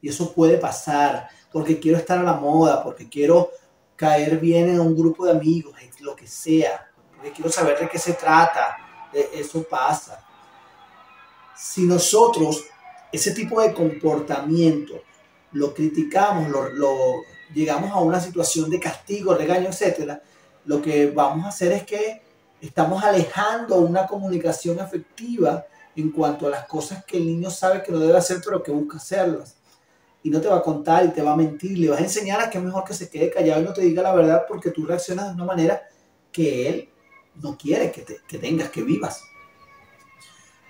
y 0.00 0.08
eso 0.08 0.32
puede 0.32 0.56
pasar 0.56 1.28
porque 1.52 1.78
quiero 1.78 1.98
estar 1.98 2.18
a 2.18 2.22
la 2.22 2.34
moda, 2.34 2.82
porque 2.82 3.08
quiero 3.10 3.50
caer 3.94 4.38
bien 4.38 4.70
en 4.70 4.80
un 4.80 4.96
grupo 4.96 5.26
de 5.26 5.32
amigos, 5.32 5.76
lo 6.00 6.16
que 6.16 6.26
sea, 6.26 6.90
porque 7.14 7.30
quiero 7.30 7.50
saber 7.50 7.78
de 7.78 7.88
qué 7.88 7.98
se 7.98 8.14
trata, 8.14 8.76
eso 9.12 9.62
pasa. 9.64 10.24
Si 11.56 11.82
nosotros 11.82 12.64
ese 13.12 13.32
tipo 13.32 13.60
de 13.60 13.74
comportamiento 13.74 15.02
lo 15.52 15.74
criticamos, 15.74 16.50
lo, 16.50 17.22
llegamos 17.54 17.90
a 17.90 18.00
una 18.00 18.18
situación 18.18 18.70
de 18.70 18.80
castigo, 18.80 19.34
regaño, 19.34 19.68
etcétera, 19.68 20.22
lo 20.64 20.80
que 20.80 21.10
vamos 21.10 21.44
a 21.44 21.50
hacer 21.50 21.72
es 21.72 21.84
que 21.84 22.22
estamos 22.60 23.04
alejando 23.04 23.76
una 23.76 24.06
comunicación 24.06 24.78
efectiva 24.78 25.66
en 25.94 26.10
cuanto 26.10 26.46
a 26.46 26.50
las 26.50 26.66
cosas 26.66 27.04
que 27.04 27.18
el 27.18 27.26
niño 27.26 27.50
sabe 27.50 27.82
que 27.82 27.92
no 27.92 27.98
debe 27.98 28.16
hacer, 28.16 28.40
pero 28.42 28.62
que 28.62 28.72
busca 28.72 28.96
hacerlas. 28.96 29.56
Y 30.22 30.30
no 30.30 30.40
te 30.40 30.48
va 30.48 30.58
a 30.58 30.62
contar 30.62 31.04
y 31.04 31.08
te 31.08 31.20
va 31.20 31.32
a 31.32 31.36
mentir, 31.36 31.76
le 31.76 31.90
vas 31.90 32.00
a 32.00 32.04
enseñar 32.04 32.40
a 32.40 32.48
que 32.48 32.56
es 32.56 32.64
mejor 32.64 32.84
que 32.84 32.94
se 32.94 33.10
quede 33.10 33.30
callado 33.30 33.60
y 33.60 33.64
no 33.64 33.72
te 33.74 33.82
diga 33.82 34.02
la 34.02 34.14
verdad 34.14 34.44
porque 34.48 34.70
tú 34.70 34.86
reaccionas 34.86 35.28
de 35.28 35.34
una 35.34 35.44
manera 35.44 35.82
que 36.30 36.68
él 36.68 36.91
no 37.36 37.56
quiere 37.56 37.90
que, 37.92 38.04
que 38.26 38.38
tengas, 38.38 38.70
que 38.70 38.82
vivas. 38.82 39.24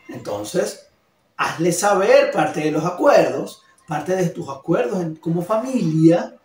Entonces, 0.09 0.89
hazle 1.37 1.73
saber 1.73 2.31
parte 2.31 2.61
de 2.61 2.71
los 2.71 2.85
acuerdos, 2.85 3.63
parte 3.87 4.15
de 4.15 4.31
tus 4.31 4.49
acuerdos 4.49 5.19
como 5.21 5.43
familia, 5.43 6.39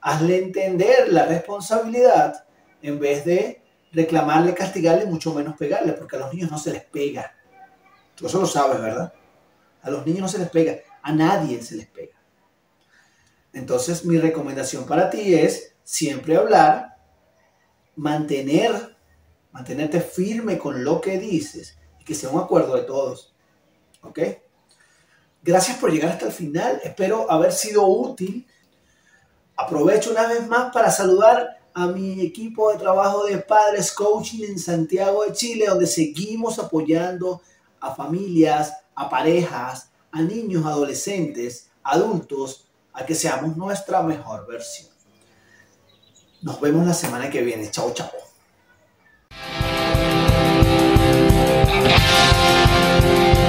hazle 0.00 0.38
entender 0.38 1.12
la 1.12 1.26
responsabilidad 1.26 2.46
en 2.82 2.98
vez 2.98 3.24
de 3.24 3.62
reclamarle, 3.92 4.54
castigarle, 4.54 5.06
mucho 5.06 5.34
menos 5.34 5.56
pegarle, 5.56 5.92
porque 5.92 6.16
a 6.16 6.20
los 6.20 6.32
niños 6.32 6.50
no 6.50 6.58
se 6.58 6.72
les 6.72 6.84
pega. 6.84 7.34
Tú 8.14 8.26
eso 8.26 8.40
lo 8.40 8.46
sabes, 8.46 8.80
¿verdad? 8.80 9.12
A 9.82 9.90
los 9.90 10.04
niños 10.06 10.22
no 10.22 10.28
se 10.28 10.38
les 10.38 10.50
pega, 10.50 10.78
a 11.02 11.12
nadie 11.12 11.62
se 11.62 11.76
les 11.76 11.86
pega. 11.86 12.16
Entonces 13.52 14.04
mi 14.04 14.18
recomendación 14.18 14.86
para 14.86 15.10
ti 15.10 15.34
es 15.34 15.74
siempre 15.82 16.36
hablar, 16.36 16.96
mantener, 17.96 18.89
mantenerte 19.52 20.00
firme 20.00 20.58
con 20.58 20.84
lo 20.84 21.00
que 21.00 21.18
dices 21.18 21.78
y 21.98 22.04
que 22.04 22.14
sea 22.14 22.30
un 22.30 22.40
acuerdo 22.40 22.76
de 22.76 22.82
todos. 22.82 23.34
¿Ok? 24.02 24.18
Gracias 25.42 25.78
por 25.78 25.90
llegar 25.90 26.12
hasta 26.12 26.26
el 26.26 26.32
final. 26.32 26.80
Espero 26.84 27.30
haber 27.30 27.52
sido 27.52 27.86
útil. 27.86 28.46
Aprovecho 29.56 30.10
una 30.10 30.26
vez 30.26 30.46
más 30.46 30.72
para 30.72 30.90
saludar 30.90 31.60
a 31.74 31.86
mi 31.86 32.20
equipo 32.20 32.72
de 32.72 32.78
trabajo 32.78 33.24
de 33.24 33.38
Padres 33.38 33.92
Coaching 33.92 34.44
en 34.44 34.58
Santiago 34.58 35.24
de 35.24 35.32
Chile, 35.32 35.66
donde 35.68 35.86
seguimos 35.86 36.58
apoyando 36.58 37.40
a 37.80 37.94
familias, 37.94 38.74
a 38.94 39.08
parejas, 39.08 39.90
a 40.12 40.22
niños, 40.22 40.66
adolescentes, 40.66 41.70
adultos, 41.82 42.66
a 42.92 43.06
que 43.06 43.14
seamos 43.14 43.56
nuestra 43.56 44.02
mejor 44.02 44.46
versión. 44.46 44.90
Nos 46.42 46.60
vemos 46.60 46.86
la 46.86 46.94
semana 46.94 47.30
que 47.30 47.42
viene. 47.42 47.70
Chao, 47.70 47.92
chao. 47.92 48.29
Thank 53.02 53.39